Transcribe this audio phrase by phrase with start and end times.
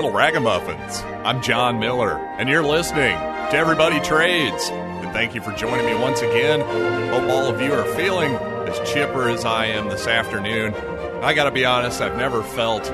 [0.00, 1.02] little ragamuffins.
[1.26, 4.70] I'm John Miller, and you're listening to Everybody Trades.
[4.70, 6.60] And thank you for joining me once again.
[7.10, 8.34] Hope all of you are feeling
[8.66, 10.72] as chipper as I am this afternoon.
[11.22, 12.90] I gotta be honest, I've never felt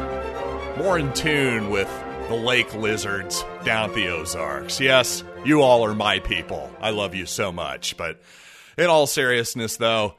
[0.79, 1.89] more in tune with
[2.27, 4.81] the lake lizards down at the Ozarks.
[4.81, 6.69] Yes, you all are my people.
[6.81, 7.97] I love you so much.
[7.97, 8.21] But
[8.77, 10.17] in all seriousness, though,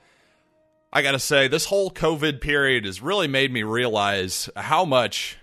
[0.93, 5.37] I got to say, this whole COVID period has really made me realize how much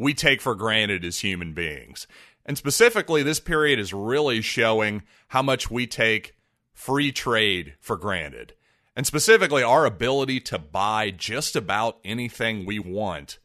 [0.00, 2.06] we take for granted as human beings.
[2.46, 6.34] And specifically, this period is really showing how much we take
[6.72, 8.54] free trade for granted.
[8.96, 13.38] And specifically, our ability to buy just about anything we want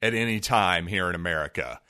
[0.00, 1.80] at any time here in America.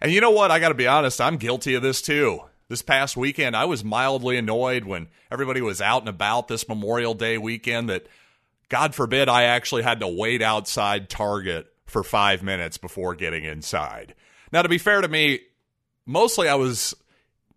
[0.00, 0.52] And you know what?
[0.52, 2.42] I got to be honest, I'm guilty of this too.
[2.68, 7.14] This past weekend, I was mildly annoyed when everybody was out and about this Memorial
[7.14, 8.06] Day weekend that
[8.68, 14.14] God forbid I actually had to wait outside Target for five minutes before getting inside.
[14.52, 15.40] Now, to be fair to me,
[16.06, 16.94] mostly I was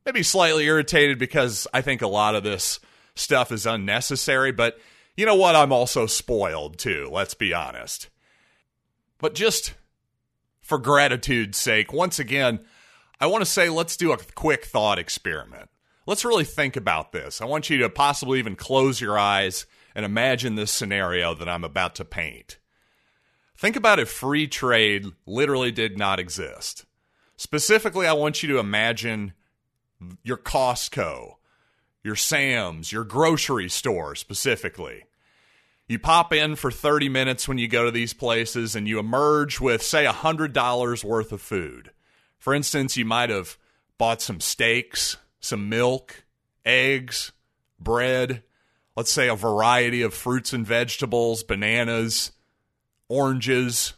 [0.06, 2.80] maybe slightly irritated because I think a lot of this
[3.16, 4.80] stuff is unnecessary, but
[5.16, 5.56] you know what?
[5.56, 8.10] I'm also spoiled too, let's be honest.
[9.20, 9.74] But just
[10.62, 12.60] for gratitude's sake, once again,
[13.20, 15.70] I want to say let's do a quick thought experiment.
[16.06, 17.42] Let's really think about this.
[17.42, 21.64] I want you to possibly even close your eyes and imagine this scenario that I'm
[21.64, 22.60] about to paint.
[23.58, 26.86] Think about if free trade literally did not exist.
[27.38, 29.34] Specifically, I want you to imagine
[30.24, 31.36] your Costco,
[32.04, 35.06] your Sam's, your grocery store specifically.
[35.88, 39.60] You pop in for 30 minutes when you go to these places and you emerge
[39.60, 41.92] with, say, $100 worth of food.
[42.38, 43.58] For instance, you might have
[43.98, 46.26] bought some steaks, some milk,
[46.66, 47.32] eggs,
[47.80, 48.44] bread,
[48.96, 52.34] let's say, a variety of fruits and vegetables, bananas,
[53.10, 53.94] oranges,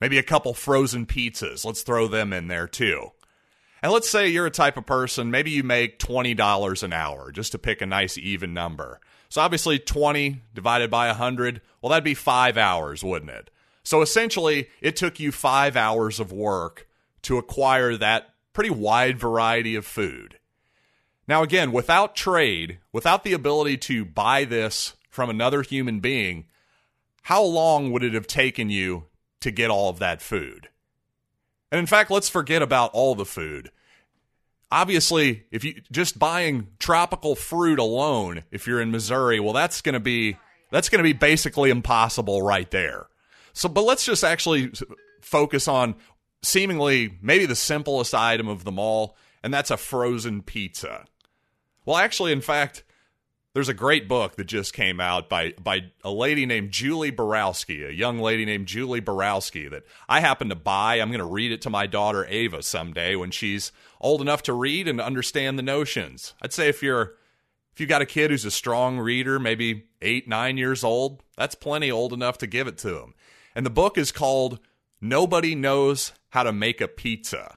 [0.00, 1.64] maybe a couple frozen pizzas.
[1.64, 3.12] Let's throw them in there too.
[3.82, 7.52] And let's say you're a type of person, maybe you make $20 an hour, just
[7.52, 9.00] to pick a nice even number.
[9.28, 13.50] So obviously 20 divided by 100, well, that'd be five hours, wouldn't it?
[13.84, 16.88] So essentially, it took you five hours of work
[17.22, 20.38] to acquire that pretty wide variety of food.
[21.26, 26.46] Now, again, without trade, without the ability to buy this from another human being,
[27.28, 29.04] how long would it have taken you
[29.42, 30.70] to get all of that food?
[31.70, 33.70] And in fact, let's forget about all the food.
[34.72, 39.92] Obviously, if you just buying tropical fruit alone, if you're in Missouri, well, that's going
[39.92, 40.38] to be
[40.70, 43.08] that's going to be basically impossible right there.
[43.52, 44.72] So, but let's just actually
[45.20, 45.96] focus on
[46.42, 51.04] seemingly maybe the simplest item of them all, and that's a frozen pizza.
[51.84, 52.84] Well, actually, in fact,
[53.58, 57.82] there's a great book that just came out by by a lady named Julie Borowski,
[57.82, 61.00] a young lady named Julie Borowski that I happen to buy.
[61.00, 64.52] I'm going to read it to my daughter Ava someday when she's old enough to
[64.52, 66.34] read and understand the notions.
[66.40, 67.14] I'd say if you're
[67.72, 71.56] if you got a kid who's a strong reader, maybe 8, 9 years old, that's
[71.56, 73.14] plenty old enough to give it to them.
[73.56, 74.60] And the book is called
[75.00, 77.56] Nobody Knows How to Make a Pizza.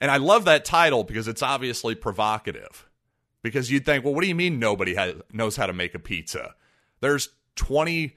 [0.00, 2.89] And I love that title because it's obviously provocative
[3.42, 5.98] because you'd think, well, what do you mean nobody has, knows how to make a
[5.98, 6.54] pizza?
[7.00, 8.16] There's 20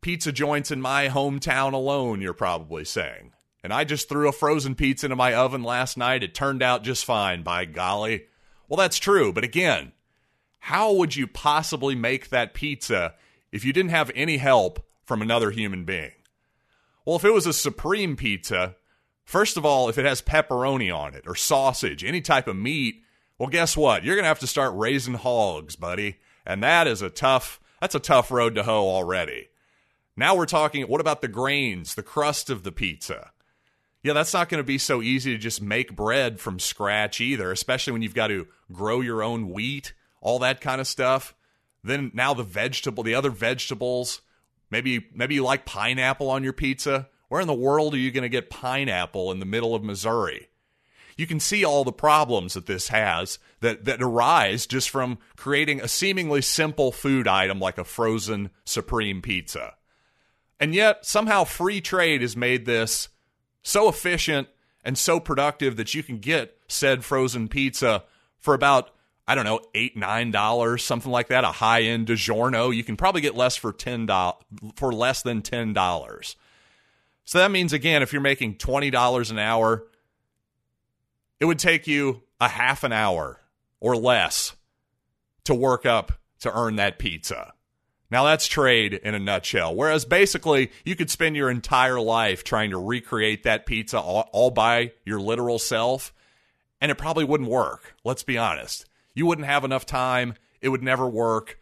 [0.00, 3.32] pizza joints in my hometown alone, you're probably saying.
[3.62, 6.22] And I just threw a frozen pizza into my oven last night.
[6.22, 8.24] It turned out just fine, by golly.
[8.68, 9.32] Well, that's true.
[9.32, 9.92] But again,
[10.58, 13.14] how would you possibly make that pizza
[13.52, 16.12] if you didn't have any help from another human being?
[17.04, 18.76] Well, if it was a supreme pizza,
[19.24, 23.02] first of all, if it has pepperoni on it or sausage, any type of meat,
[23.42, 24.04] well, guess what?
[24.04, 26.18] You're going to have to start raising hogs, buddy.
[26.46, 29.48] And that is a tough that's a tough road to hoe already.
[30.16, 33.32] Now we're talking what about the grains, the crust of the pizza?
[34.04, 37.50] Yeah, that's not going to be so easy to just make bread from scratch either,
[37.50, 41.34] especially when you've got to grow your own wheat, all that kind of stuff.
[41.82, 44.20] Then now the vegetable, the other vegetables,
[44.70, 47.08] maybe maybe you like pineapple on your pizza.
[47.28, 50.48] Where in the world are you going to get pineapple in the middle of Missouri?
[51.16, 55.80] You can see all the problems that this has that, that arise just from creating
[55.80, 59.74] a seemingly simple food item like a frozen supreme pizza.
[60.58, 63.08] And yet, somehow, free trade has made this
[63.62, 64.48] so efficient
[64.84, 68.04] and so productive that you can get said frozen pizza
[68.38, 68.90] for about
[69.26, 71.44] I don't know, eight, nine dollars, something like that.
[71.44, 74.42] A high end DiGiorno, you can probably get less for ten dollars
[74.74, 76.36] for less than ten dollars.
[77.24, 79.84] So that means again, if you're making twenty dollars an hour,
[81.42, 83.40] it would take you a half an hour
[83.80, 84.54] or less
[85.42, 87.52] to work up to earn that pizza.
[88.12, 89.74] Now that's trade in a nutshell.
[89.74, 94.52] Whereas basically, you could spend your entire life trying to recreate that pizza all, all,
[94.52, 96.14] by your literal self,
[96.80, 97.96] and it probably wouldn't work.
[98.04, 98.88] Let's be honest.
[99.12, 100.34] You wouldn't have enough time.
[100.60, 101.58] It would never work.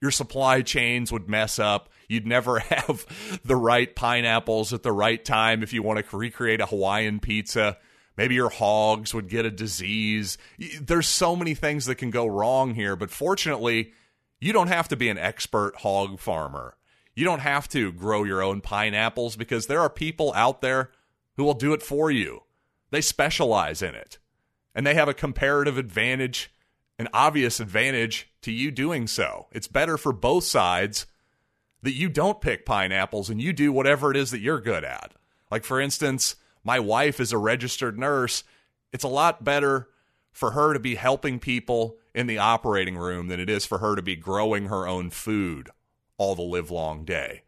[0.00, 1.88] Your supply chains would mess up.
[2.08, 6.60] You'd never have the right pineapples at the right time if you want to recreate
[6.60, 7.78] a Hawaiian pizza.
[8.16, 10.38] Maybe your hogs would get a disease.
[10.80, 13.92] There's so many things that can go wrong here, but fortunately,
[14.40, 16.76] you don't have to be an expert hog farmer.
[17.14, 20.90] You don't have to grow your own pineapples because there are people out there
[21.36, 22.42] who will do it for you.
[22.90, 24.18] They specialize in it.
[24.74, 26.52] And they have a comparative advantage,
[26.98, 29.46] an obvious advantage to you doing so.
[29.52, 31.06] It's better for both sides
[31.82, 35.12] that you don't pick pineapples and you do whatever it is that you're good at.
[35.50, 38.42] Like, for instance, my wife is a registered nurse.
[38.92, 39.88] It's a lot better
[40.32, 43.94] for her to be helping people in the operating room than it is for her
[43.94, 45.70] to be growing her own food
[46.16, 47.42] all the live long day.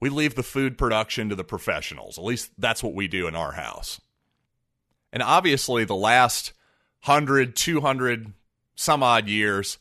[0.00, 2.18] We leave the food production to the professionals.
[2.18, 4.00] At least that's what we do in our house.
[5.12, 6.52] And obviously, the last
[7.04, 8.32] 100, 200,
[8.74, 9.78] some odd years,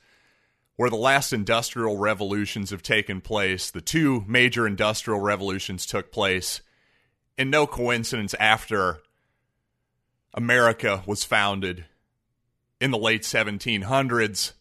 [0.76, 6.62] where the last industrial revolutions have taken place, the two major industrial revolutions took place
[7.40, 9.00] in no coincidence after
[10.34, 11.86] America was founded
[12.82, 14.52] in the late 1700s.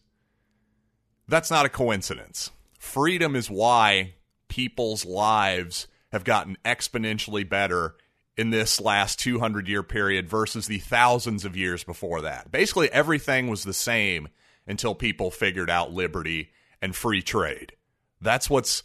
[1.27, 2.51] That's not a coincidence.
[2.79, 4.13] Freedom is why
[4.47, 7.95] people's lives have gotten exponentially better
[8.37, 12.49] in this last 200 year period versus the thousands of years before that.
[12.49, 14.29] Basically, everything was the same
[14.65, 17.73] until people figured out liberty and free trade.
[18.21, 18.83] That's what's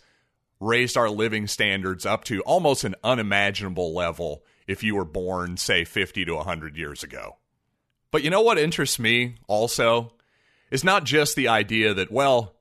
[0.65, 5.85] raised our living standards up to almost an unimaginable level if you were born, say,
[5.85, 7.37] 50 to 100 years ago.
[8.11, 10.13] But you know what interests me also
[10.71, 12.55] is not just the idea that, well,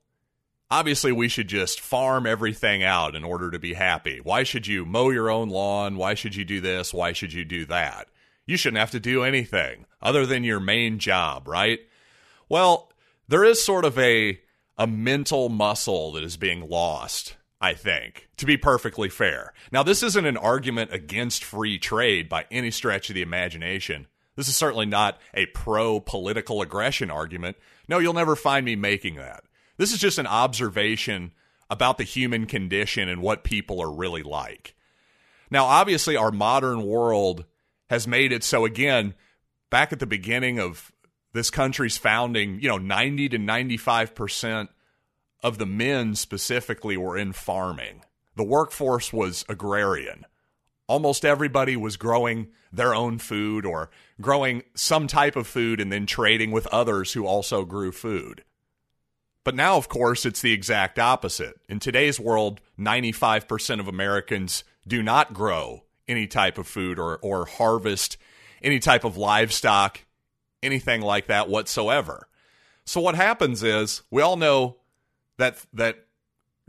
[0.70, 4.20] obviously we should just farm everything out in order to be happy.
[4.22, 5.96] Why should you mow your own lawn?
[5.98, 6.94] Why should you do this?
[6.94, 8.08] Why should you do that?
[8.46, 11.80] You shouldn't have to do anything other than your main job, right?
[12.50, 12.92] Well,
[13.28, 14.40] there is sort of a
[14.78, 19.54] a mental muscle that is being lost, I think, to be perfectly fair.
[19.72, 24.08] Now, this isn't an argument against free trade by any stretch of the imagination.
[24.36, 27.56] This is certainly not a pro political aggression argument.
[27.88, 29.46] No, you'll never find me making that.
[29.78, 31.32] This is just an observation
[31.70, 34.76] about the human condition and what people are really like.
[35.50, 37.46] Now, obviously, our modern world
[37.90, 39.14] has made it so, again,
[39.70, 40.92] back at the beginning of
[41.32, 44.68] this country's founding, you know, 90 to 95%
[45.44, 48.04] of the men specifically were in farming.
[48.36, 50.26] The workforce was agrarian
[50.88, 53.90] almost everybody was growing their own food or
[54.22, 58.44] growing some type of food and then trading with others who also grew food.
[59.44, 61.60] But now, of course, it's the exact opposite.
[61.68, 67.46] In today's world, 95% of Americans do not grow any type of food or, or
[67.46, 68.18] harvest
[68.62, 70.06] any type of livestock,
[70.62, 72.28] anything like that whatsoever.
[72.86, 74.78] So what happens is we all know
[75.38, 76.06] that that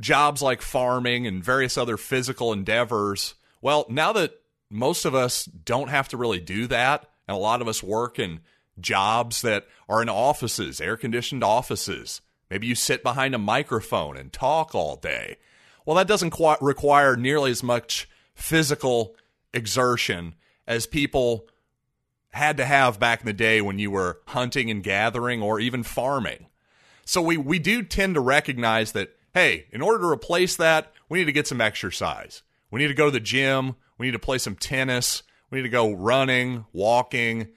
[0.00, 5.88] jobs like farming and various other physical endeavors well, now that most of us don't
[5.88, 8.40] have to really do that, and a lot of us work in
[8.78, 14.34] jobs that are in offices, air conditioned offices, maybe you sit behind a microphone and
[14.34, 15.38] talk all day.
[15.86, 19.16] Well, that doesn't quite require nearly as much physical
[19.54, 20.34] exertion
[20.66, 21.48] as people
[22.34, 25.82] had to have back in the day when you were hunting and gathering or even
[25.82, 26.48] farming.
[27.04, 31.18] So we, we do tend to recognize that, hey, in order to replace that, we
[31.18, 32.42] need to get some exercise.
[32.70, 33.76] We need to go to the gym.
[33.98, 35.22] We need to play some tennis.
[35.50, 37.48] We need to go running, walking,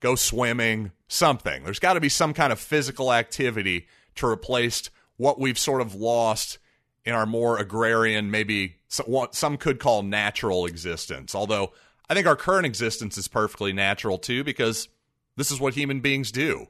[0.00, 1.64] go swimming, something.
[1.64, 3.86] There's got to be some kind of physical activity
[4.16, 6.58] to replace what we've sort of lost
[7.04, 8.76] in our more agrarian, maybe
[9.06, 11.34] what some could call natural existence.
[11.34, 11.72] Although
[12.10, 14.88] I think our current existence is perfectly natural too, because
[15.36, 16.66] this is what human beings do.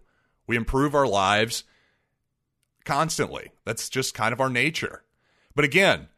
[0.47, 1.65] We improve our lives
[2.89, 3.51] constantly.
[3.67, 5.03] That's just kind of our nature.
[5.55, 6.09] But again,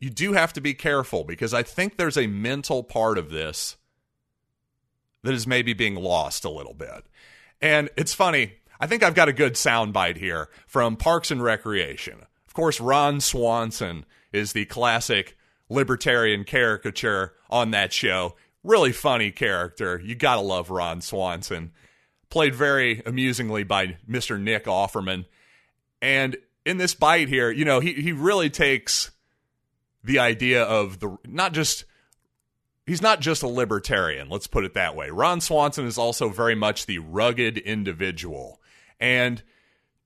[0.00, 3.76] you do have to be careful because I think there's a mental part of this
[5.24, 7.04] that is maybe being lost a little bit.
[7.60, 8.54] And it's funny.
[8.80, 12.20] I think I've got a good soundbite here from Parks and Recreation.
[12.46, 15.36] Of course, Ron Swanson is the classic
[15.68, 18.36] libertarian caricature on that show.
[18.62, 20.00] Really funny character.
[20.02, 21.72] You got to love Ron Swanson.
[22.30, 24.40] Played very amusingly by Mr.
[24.40, 25.26] Nick Offerman.
[26.04, 29.10] And in this bite here, you know, he, he really takes
[30.04, 31.86] the idea of the not just
[32.86, 35.08] he's not just a libertarian, let's put it that way.
[35.08, 38.60] Ron Swanson is also very much the rugged individual.
[39.00, 39.42] And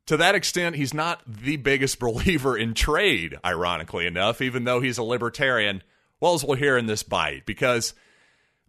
[0.06, 4.98] to that extent, he's not the biggest believer in trade, ironically enough, even though he's
[4.98, 5.82] a libertarian.
[6.20, 7.92] Well, as we'll hear in this bite, because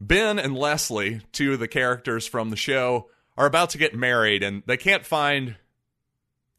[0.02, 4.42] Ben and Leslie, two of the characters from the show, are about to get married
[4.42, 5.58] and they can't find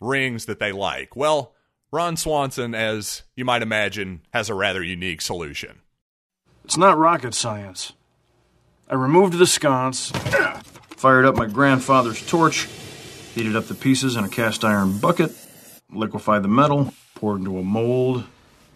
[0.01, 1.15] rings that they like.
[1.15, 1.55] Well,
[1.93, 5.81] Ron Swanson, as you might imagine, has a rather unique solution.
[6.65, 7.93] It's not rocket science.
[8.89, 10.11] I removed the sconce,
[10.91, 12.69] fired up my grandfather's torch,
[13.35, 15.33] heated up the pieces in a cast iron bucket,
[15.91, 18.25] liquefied the metal, poured into a mold,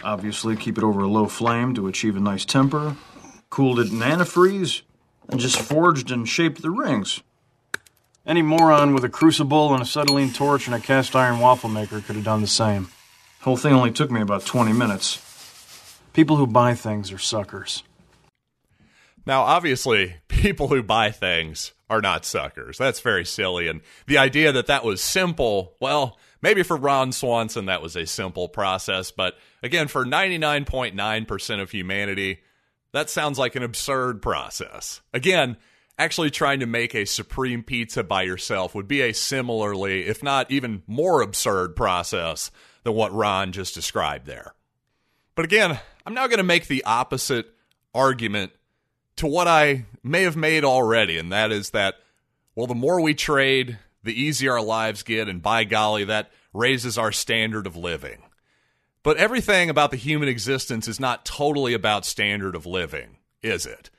[0.02, 2.97] obviously keep it over a low flame to achieve a nice temper,
[3.50, 4.83] cooled it in antifreeze,
[5.28, 7.23] and just forged and shaped the rings.
[8.26, 12.00] Any moron with a crucible and a acetylene torch and a cast iron waffle maker
[12.00, 12.85] could have done the same.
[13.40, 15.21] The whole thing only took me about 20 minutes.
[16.14, 17.83] People who buy things are suckers.
[19.26, 22.78] Now, obviously, people who buy things are not suckers.
[22.78, 23.69] That's very silly.
[23.69, 28.07] And the idea that that was simple, well, maybe for Ron Swanson, that was a
[28.07, 29.11] simple process.
[29.11, 32.40] But again, for 99.9% of humanity,
[32.93, 35.02] that sounds like an absurd process.
[35.12, 35.59] Again,
[35.98, 40.50] actually trying to make a supreme pizza by yourself would be a similarly, if not
[40.50, 42.50] even more absurd process
[42.82, 44.54] than what Ron just described there.
[45.34, 47.46] But again, I'm now going to make the opposite
[47.94, 48.52] argument
[49.16, 51.94] to what I may have made already, and that is that,
[52.54, 56.98] well, the more we trade, the easier our lives get, and by golly, that raises
[56.98, 58.22] our standard of living.
[59.02, 63.90] But everything about the human existence is not totally about standard of living, is it?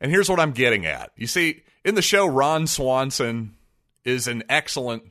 [0.00, 1.10] And here's what I'm getting at.
[1.16, 3.54] You see, in the show, Ron Swanson
[4.04, 5.04] is an excellent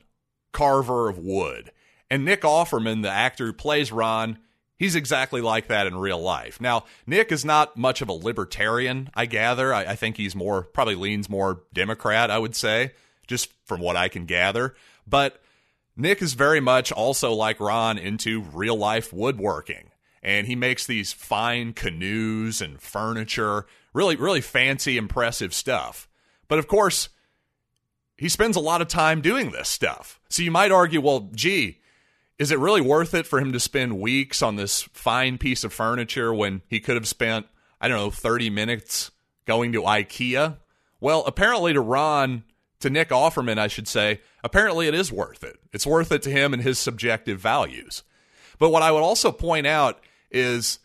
[0.52, 1.72] carver of wood.
[2.10, 4.38] And Nick Offerman, the actor who plays Ron,
[4.76, 6.60] he's exactly like that in real life.
[6.60, 9.74] Now, Nick is not much of a libertarian, I gather.
[9.74, 12.92] I, I think he's more, probably leans more Democrat, I would say,
[13.26, 14.74] just from what I can gather.
[15.06, 15.42] But
[15.96, 19.90] Nick is very much also like Ron into real life woodworking.
[20.22, 23.66] And he makes these fine canoes and furniture,
[23.98, 26.08] really, really fancy, impressive stuff.
[26.46, 27.08] But of course,
[28.16, 30.20] he spends a lot of time doing this stuff.
[30.28, 31.80] So you might argue, well, gee,
[32.38, 35.72] is it really worth it for him to spend weeks on this fine piece of
[35.72, 37.46] furniture when he could have spent,
[37.80, 39.10] I don't know, 30 minutes
[39.46, 40.58] going to IKEA?
[41.00, 42.44] Well, apparently to Ron,
[42.78, 45.56] to Nick Offerman, I should say, apparently it is worth it.
[45.72, 48.04] It's worth it to him and his subjective values.
[48.60, 49.98] But what I would also point out
[50.30, 50.78] is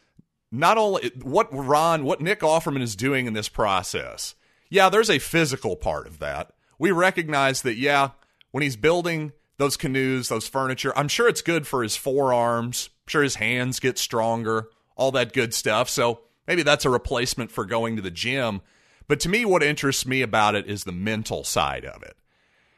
[0.53, 4.35] not only what Ron, what Nick Offerman is doing in this process.
[4.69, 6.51] Yeah, there's a physical part of that.
[6.77, 8.11] We recognize that, yeah,
[8.51, 10.93] when he's building those canoes, those furniture.
[10.95, 12.89] I'm sure it's good for his forearms.
[13.05, 15.89] I'm sure his hands get stronger, all that good stuff.
[15.89, 18.61] So maybe that's a replacement for going to the gym.
[19.07, 22.15] But to me, what interests me about it is the mental side of it.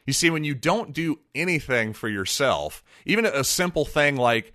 [0.08, 4.54] You see, when you don't do anything for yourself, even a simple thing like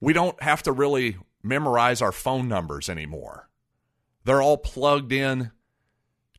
[0.00, 3.48] we don't have to really memorize our phone numbers anymore,
[4.24, 5.50] they're all plugged in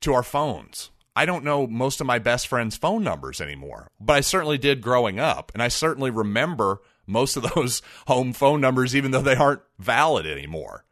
[0.02, 0.92] to our phones.
[1.16, 4.82] I don't know most of my best friends' phone numbers anymore, but I certainly did
[4.82, 5.52] growing up.
[5.54, 10.26] And I certainly remember most of those home phone numbers, even though they aren't valid
[10.26, 10.86] anymore.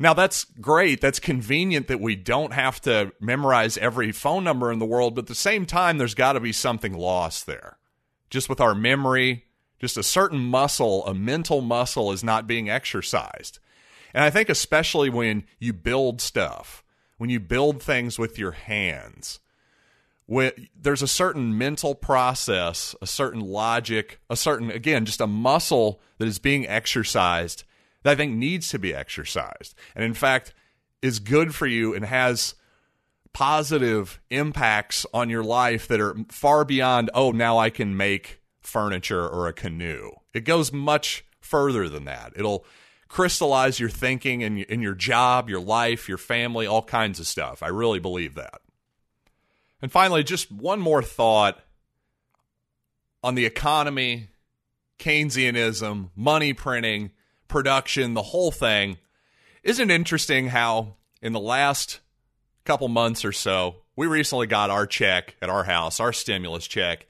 [0.00, 1.00] Now, that's great.
[1.00, 5.22] That's convenient that we don't have to memorize every phone number in the world, but
[5.22, 7.78] at the same time, there's got to be something lost there.
[8.30, 9.46] Just with our memory,
[9.78, 13.58] just a certain muscle, a mental muscle, is not being exercised.
[14.14, 16.82] And I think, especially when you build stuff,
[17.18, 19.40] when you build things with your hands,
[20.26, 26.00] when, there's a certain mental process, a certain logic, a certain, again, just a muscle
[26.18, 27.64] that is being exercised
[28.02, 29.74] that I think needs to be exercised.
[29.94, 30.54] And in fact,
[31.02, 32.54] is good for you and has
[33.32, 39.26] positive impacts on your life that are far beyond, oh, now I can make furniture
[39.26, 40.12] or a canoe.
[40.34, 42.32] It goes much further than that.
[42.36, 42.64] It'll
[43.08, 47.62] crystallize your thinking and in your job, your life, your family, all kinds of stuff.
[47.62, 48.60] I really believe that.
[49.80, 51.60] And finally, just one more thought
[53.24, 54.28] on the economy,
[54.98, 57.12] Keynesianism, money printing,
[57.46, 58.98] production, the whole thing.
[59.62, 62.00] Isn't interesting how in the last
[62.64, 67.06] couple months or so, we recently got our check at our house, our stimulus check.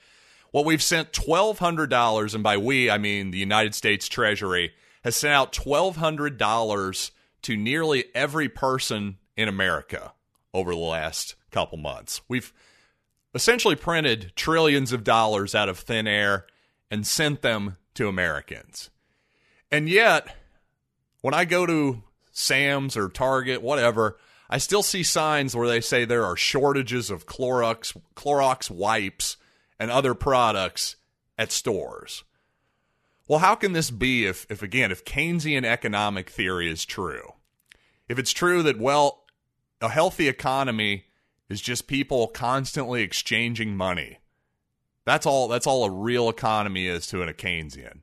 [0.53, 4.73] Well, we've sent $1,200, and by we, I mean the United States Treasury
[5.05, 7.11] has sent out $1,200
[7.43, 10.13] to nearly every person in America
[10.55, 12.21] over the last couple months.
[12.29, 12.53] We've
[13.35, 16.47] essentially printed trillions of dollars out of thin air
[16.91, 18.91] and sent them to Americans.
[19.71, 20.35] And yet,
[21.21, 22.03] when I go to
[22.33, 24.17] Sam's or Target, whatever,
[24.49, 29.37] I still see signs where they say there are shortages of Clorox Clorox wipes
[29.79, 30.97] and other products
[31.37, 32.25] at stores.
[33.29, 37.35] Well, how can this be if, if again, if Keynesian economic theory is true?
[38.09, 39.25] If it's true that, well,
[39.81, 41.05] a healthy economy
[41.49, 44.19] is just people constantly exchanging money.
[45.05, 48.01] That's all that's all a real economy is to a Keynesian.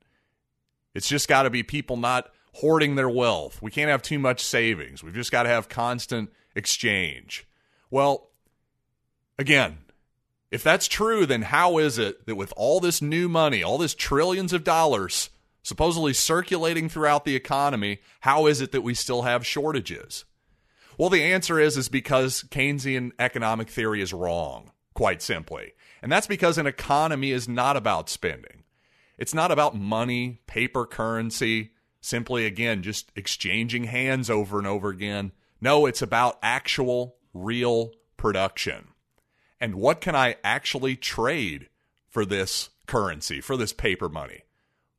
[0.95, 3.61] It's just got to be people not hoarding their wealth.
[3.61, 5.03] We can't have too much savings.
[5.03, 7.47] We've just got to have constant exchange.
[7.91, 8.29] Well,
[9.37, 9.79] again,
[10.55, 13.93] if that's true, then how is it that with all this new money, all this
[13.93, 15.29] trillions of dollars
[15.63, 20.23] supposedly circulating throughout the economy, how is it that we still have shortages?
[20.97, 25.73] Well, the answer is is because Keynesian economic theory is wrong, quite simply.
[26.01, 28.63] And that's because an economy is not about spending.
[29.17, 35.33] It's not about money, paper currency, simply again just exchanging hands over and over again.
[35.59, 38.87] No, it's about actual real production.
[39.59, 41.69] And what can I actually trade
[42.07, 44.41] for this currency, for this paper money?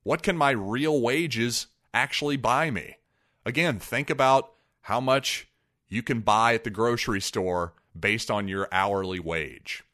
[0.02, 2.96] What can my real wages actually buy me?
[3.44, 5.48] Again, think about how much
[5.88, 9.84] you can buy at the grocery store based on your hourly wage.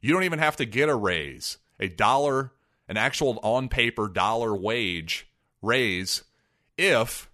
[0.00, 1.58] You don't even have to get a raise.
[1.78, 2.52] A dollar,
[2.88, 5.28] an actual on paper dollar wage
[5.62, 6.24] raise
[6.76, 7.30] if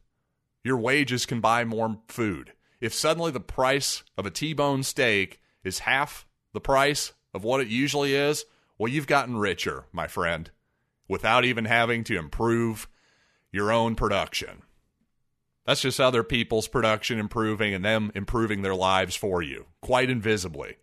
[0.64, 2.52] your wages can buy more food.
[2.80, 7.60] If suddenly the price of a T bone steak is half the price of what
[7.60, 8.44] it usually is,
[8.78, 10.50] well, you've gotten richer, my friend,
[11.08, 12.88] without even having to improve
[13.52, 14.62] your own production.
[15.66, 20.76] That's just other people's production improving and them improving their lives for you, quite invisibly.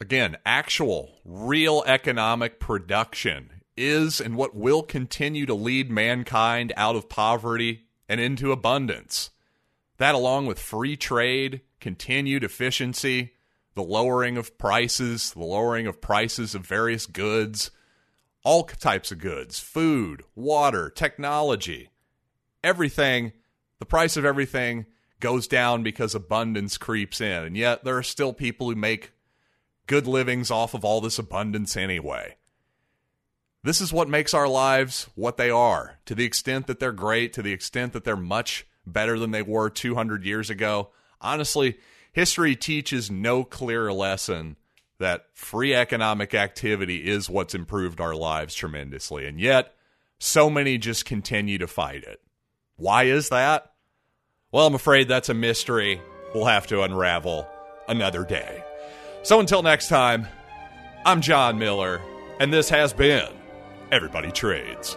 [0.00, 7.08] Again, actual, real economic production is and what will continue to lead mankind out of
[7.08, 9.30] poverty and into abundance.
[9.98, 13.32] That, along with free trade, continued efficiency,
[13.74, 17.70] the lowering of prices, the lowering of prices of various goods,
[18.44, 21.90] all types of goods, food, water, technology,
[22.62, 23.32] everything
[23.78, 24.86] the price of everything
[25.20, 27.44] goes down because abundance creeps in.
[27.44, 29.12] And yet there are still people who make
[29.86, 32.36] good livings off of all this abundance anyway.
[33.62, 35.98] This is what makes our lives what they are.
[36.06, 39.42] To the extent that they're great, to the extent that they're much better than they
[39.42, 40.90] were 200 years ago.
[41.20, 41.78] Honestly,
[42.14, 44.56] history teaches no clearer lesson
[44.98, 49.26] that free economic activity is what's improved our lives tremendously.
[49.26, 49.74] And yet,
[50.18, 52.22] so many just continue to fight it.
[52.76, 53.72] Why is that?
[54.52, 56.00] Well, I'm afraid that's a mystery
[56.34, 57.48] we'll have to unravel
[57.88, 58.62] another day.
[59.22, 60.26] So until next time,
[61.04, 62.00] I'm John Miller,
[62.40, 63.28] and this has been
[63.90, 64.96] Everybody Trades.